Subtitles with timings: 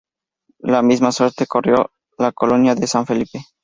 [0.63, 3.45] La misma suerte corrió la colonia de San Felipe.